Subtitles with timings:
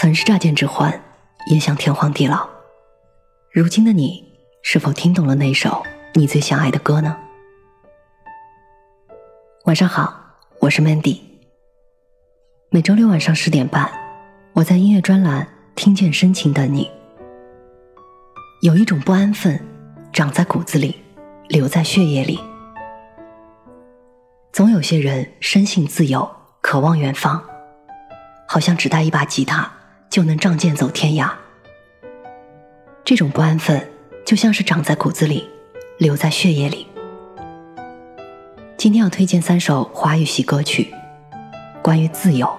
[0.00, 0.98] 曾是乍见之欢，
[1.48, 2.48] 也想天荒地老。
[3.52, 5.82] 如今的你，是否听懂了那首
[6.14, 7.14] 你最想爱的歌呢？
[9.66, 10.10] 晚上好，
[10.58, 11.20] 我是 Mandy。
[12.70, 13.92] 每周六晚上十点半，
[14.54, 16.90] 我在音乐专栏听见深情的你。
[18.62, 19.62] 有一种不安分，
[20.14, 20.96] 长在骨子里，
[21.48, 22.40] 留在血液里。
[24.50, 26.26] 总有些人生性自由，
[26.62, 27.44] 渴望远方，
[28.48, 29.70] 好像只带一把吉他
[30.10, 31.30] 就能仗剑走天涯。
[33.04, 33.88] 这种不安分，
[34.26, 35.48] 就像是长在骨子里，
[35.98, 36.86] 留在血液里。
[38.76, 40.92] 今天要推荐三首华语系歌曲，
[41.80, 42.50] 关于自由。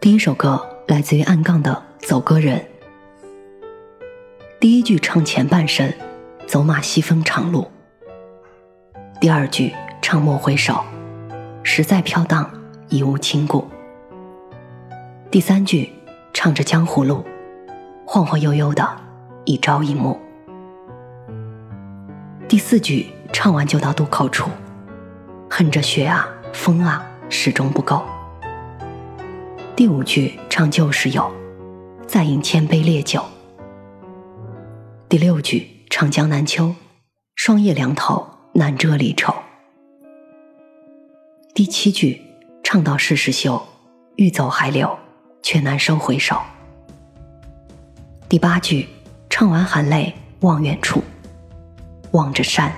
[0.00, 2.58] 第一首歌来自于暗杠的《走歌人》，
[4.58, 5.92] 第一句唱前半生，
[6.46, 7.62] 走马西风长路；
[9.20, 10.82] 第二句唱莫回首，
[11.62, 12.50] 实在飘荡，
[12.88, 13.64] 已无亲故；
[15.32, 15.90] 第三句
[16.34, 17.24] 唱着江湖路。
[18.06, 18.86] 晃晃悠悠的，
[19.46, 20.20] 一朝一暮。
[22.46, 24.50] 第四句唱完就到渡口处，
[25.48, 28.04] 恨着雪啊风啊，始终不够。
[29.74, 31.32] 第五句唱旧时友，
[32.06, 33.24] 再饮千杯烈酒。
[35.08, 36.74] 第六句唱江南秋，
[37.36, 39.34] 霜叶凉透难遮离愁。
[41.54, 42.20] 第七句
[42.62, 43.62] 唱到世事休，
[44.16, 44.98] 欲走还留，
[45.42, 46.40] 却难收回手。
[48.28, 48.88] 第八句，
[49.28, 51.02] 唱完含泪望远处，
[52.12, 52.72] 望着山。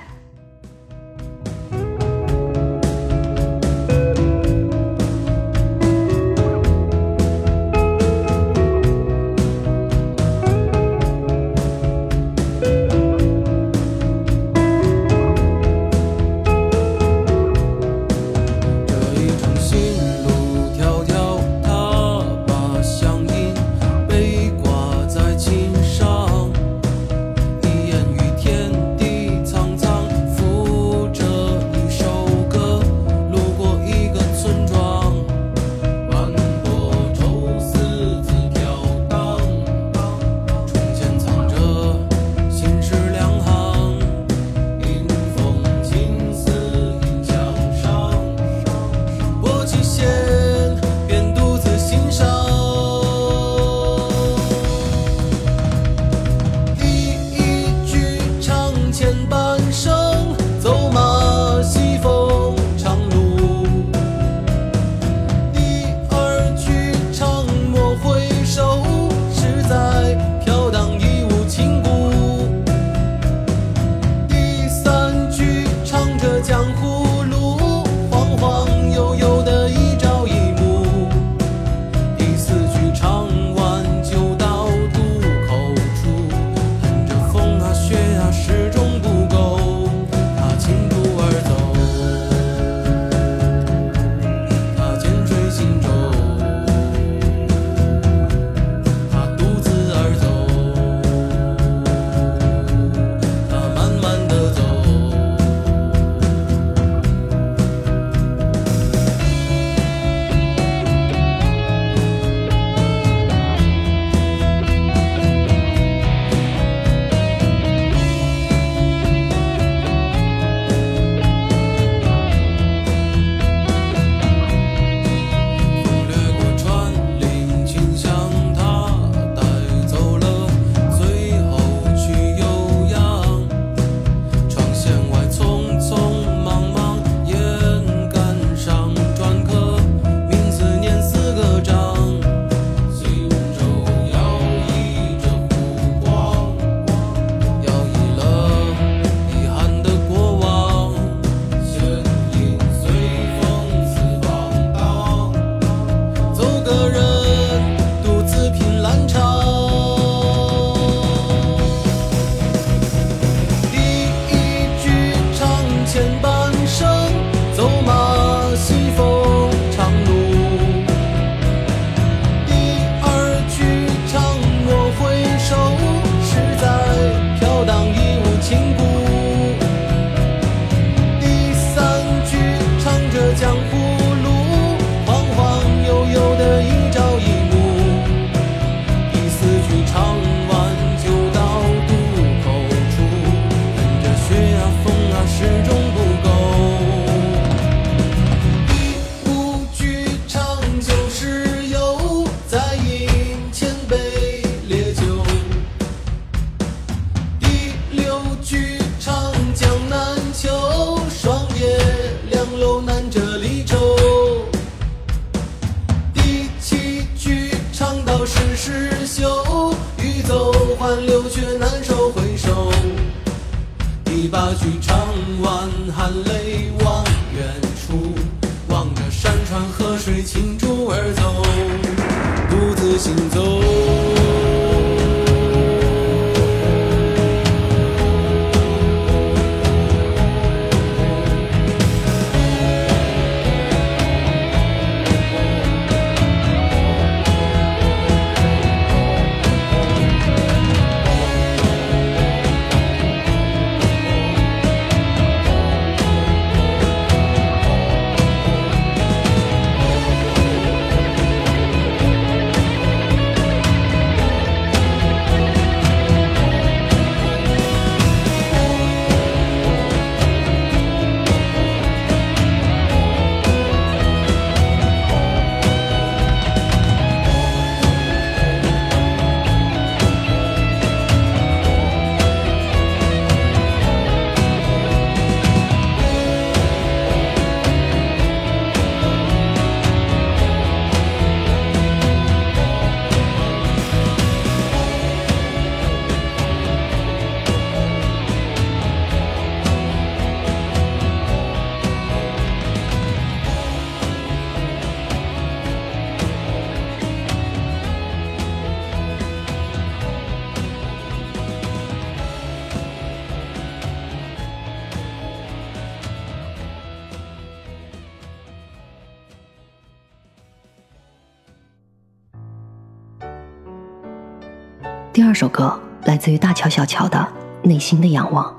[325.34, 327.18] 二首歌来自于大乔小乔的
[327.66, 328.56] 《内心的仰望》。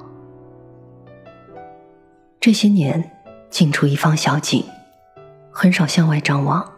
[2.42, 3.13] 这些年，
[3.50, 4.62] 静处一方小景，
[5.54, 6.69] 很少向外张望。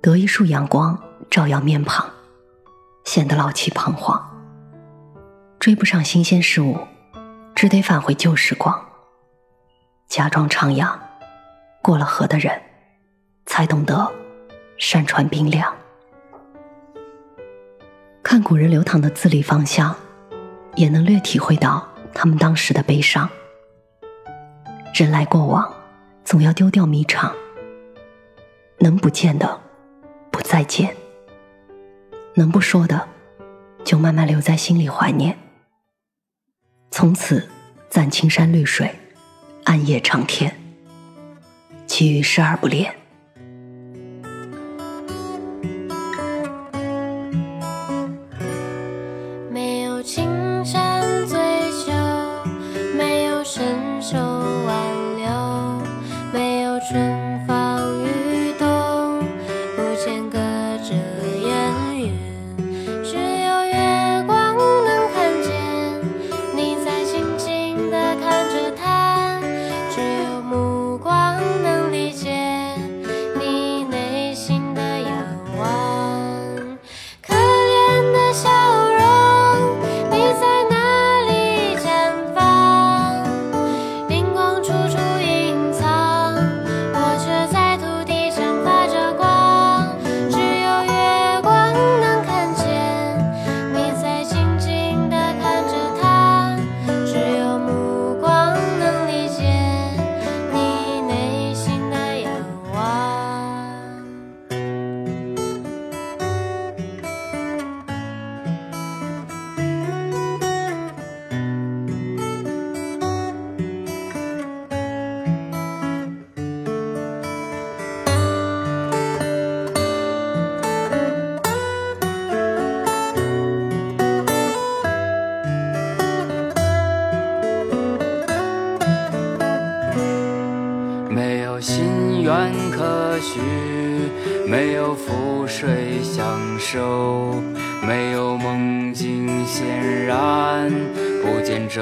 [0.00, 0.98] 得一束阳光
[1.28, 2.08] 照耀面庞，
[3.04, 4.18] 显得老气彷徨。
[5.60, 6.78] 追不上新鲜事物，
[7.54, 8.74] 只得返回旧时光。
[10.08, 10.96] 假装徜徉，
[11.82, 12.58] 过了河的人，
[13.44, 14.10] 才懂得
[14.78, 15.77] 山川冰凉。
[18.22, 19.94] 看古人流淌的字里方向，
[20.76, 23.28] 也能略体会到他们当时的悲伤。
[24.94, 25.72] 人来过往，
[26.24, 27.34] 总要丢掉迷场，
[28.78, 29.60] 能不见的
[30.30, 30.94] 不再见，
[32.34, 33.08] 能不说的
[33.84, 35.38] 就慢慢留在心里怀念。
[36.90, 37.48] 从此
[37.88, 38.94] 暂青山绿水，
[39.64, 40.54] 暗夜长天，
[41.86, 42.97] 其余视而不恋。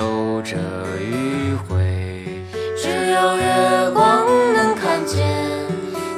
[0.07, 0.57] 不见皱褶
[1.01, 1.75] 迂回。
[2.77, 5.27] 只有月光能看见，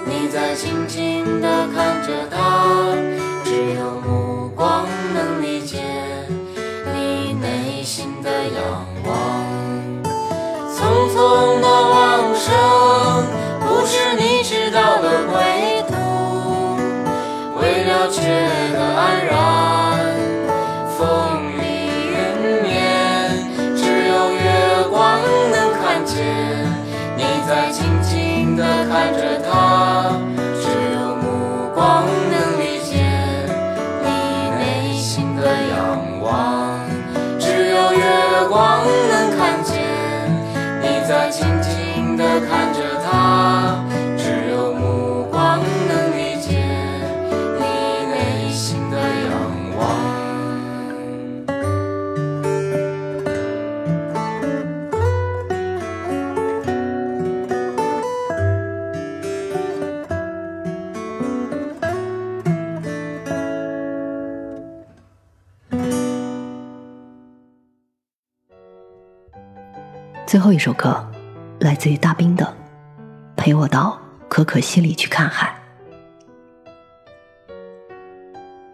[0.05, 2.48] 你在静静地看着他。
[28.59, 29.68] 的看着他，
[70.29, 71.11] 最后一首歌，
[71.59, 72.45] 来自于大兵的
[73.35, 75.59] 《陪我到可可西里去看海》。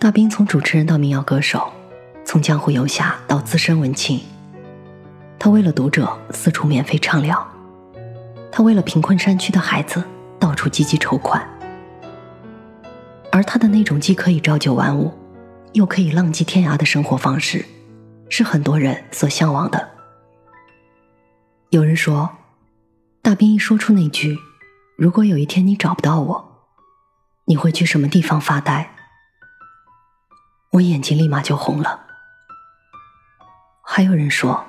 [0.01, 1.73] 大兵从主持人到民谣歌手，
[2.25, 4.21] 从江湖游侠到资深文青，
[5.39, 7.47] 他为了读者四处免费畅聊，
[8.51, 10.03] 他为了贫困山区的孩子
[10.41, 11.41] 到处积极筹款，
[13.31, 15.15] 而他的那种既可以朝九晚五，
[15.75, 17.65] 又可以浪迹天涯的生活方式，
[18.29, 19.94] 是很多人所向往的。
[21.75, 22.31] 有人说，
[23.21, 24.39] 大兵一说出那句
[24.97, 26.69] “如果有一天你找不到我，
[27.47, 28.95] 你会去什么地方发呆？”
[30.71, 32.07] 我眼睛立马就红了。
[33.83, 34.65] 还有人说，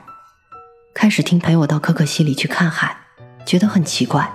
[0.95, 2.97] 开始听陪我到可可西里去看海，
[3.45, 4.27] 觉得很奇怪。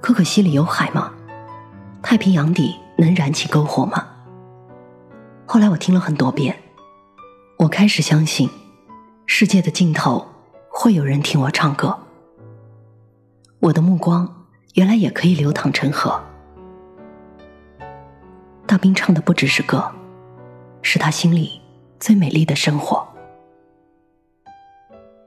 [0.00, 1.12] 可可西里有海吗？
[2.00, 4.06] 太平洋底能燃起篝火吗？
[5.44, 6.62] 后来我听了很多遍，
[7.58, 8.48] 我开始相信，
[9.26, 10.24] 世界的尽头
[10.78, 11.98] 会有人听我唱歌。
[13.60, 16.22] 我的目光原来也可以流淌成河。
[18.66, 19.90] 大兵唱的不只是歌。
[20.82, 21.60] 是他心里
[21.98, 23.08] 最美丽的生活。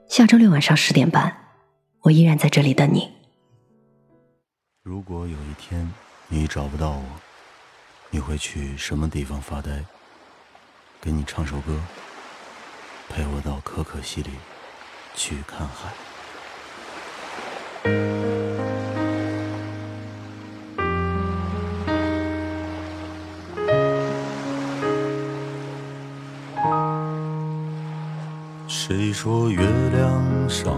[0.07, 1.35] 下周六晚上十点半，
[2.01, 3.11] 我依然在这里等你。
[4.83, 5.91] 如果有一天
[6.27, 7.03] 你找不到我，
[8.11, 9.83] 你会去什么地方发呆？
[11.01, 11.77] 给你唱首歌，
[13.09, 14.29] 陪我到可可西里
[15.15, 15.93] 去看海。
[28.67, 29.61] 谁说月
[29.91, 30.75] 亮上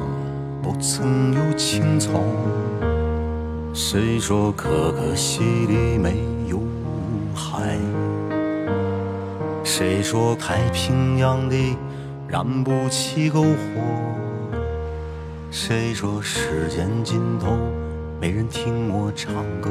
[0.62, 2.22] 不曾有青草？
[3.74, 6.60] 谁说可可西里没有
[7.34, 7.78] 海？
[9.64, 11.78] 谁说太平洋里
[12.32, 13.82] 燃不起篝火？
[15.52, 17.58] 谁说时间尽头
[18.22, 19.70] 没人听我唱歌？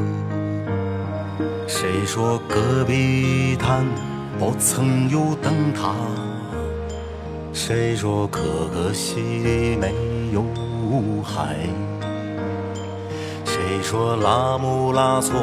[1.66, 3.86] 谁说戈壁滩
[4.38, 5.94] 不曾有灯塔？
[7.54, 8.42] 谁说可
[8.74, 9.94] 可西里没
[10.34, 10.44] 有
[11.22, 11.56] 海？
[13.46, 15.40] 谁说拉姆拉措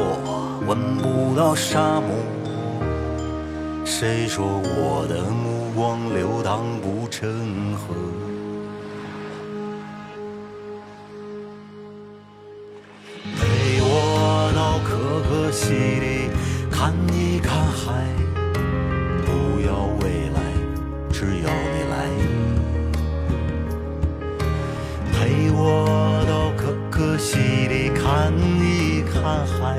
[0.68, 2.14] 闻不到沙漠？
[3.84, 7.94] 谁说我的目光流淌不成河？
[13.36, 16.30] 陪我到可可西里
[16.68, 18.02] 看一看海，
[19.24, 20.40] 不要未来，
[21.12, 21.94] 只要你来。
[25.12, 29.78] 陪我到可可西里看一看海，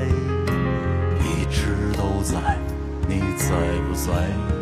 [1.20, 2.56] 一直都在，
[3.06, 3.54] 你在
[3.86, 4.59] 不在？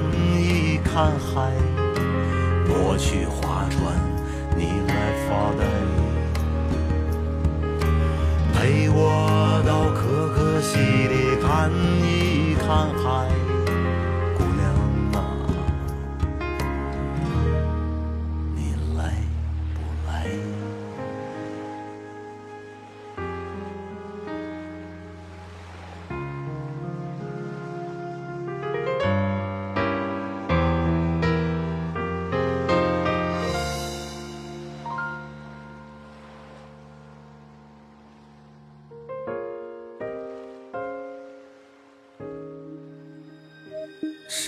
[0.00, 1.52] 看一看海，
[2.68, 3.98] 我去划船，
[4.56, 4.94] 你来
[5.26, 5.77] 发呆。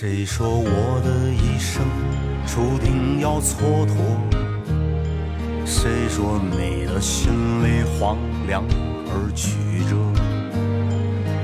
[0.01, 1.85] 谁说我的一生
[2.47, 3.93] 注定要蹉跎？
[5.63, 7.31] 谁说你的心
[7.63, 8.17] 里荒
[8.47, 8.63] 凉
[9.05, 9.95] 而曲折？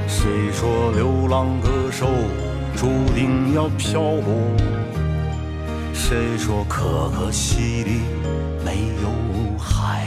[0.08, 2.08] 谁说流浪歌手
[2.76, 4.34] 注定要漂泊？
[5.94, 8.02] 谁说可可西里
[8.66, 10.07] 没有海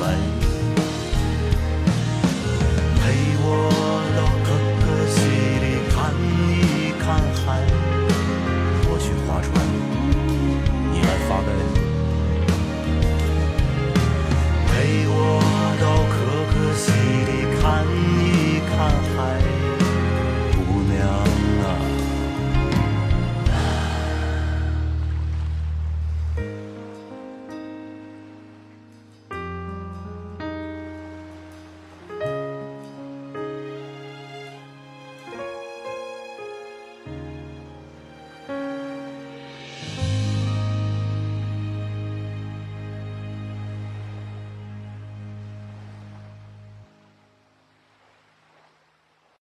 [0.00, 0.29] 看